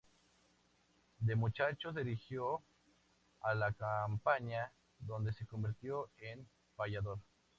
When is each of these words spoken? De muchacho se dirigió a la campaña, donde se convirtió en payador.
De 1.19 1.35
muchacho 1.35 1.93
se 1.93 2.03
dirigió 2.03 2.63
a 3.41 3.53
la 3.53 3.71
campaña, 3.71 4.71
donde 4.97 5.31
se 5.31 5.45
convirtió 5.45 6.09
en 6.17 6.49
payador. 6.75 7.19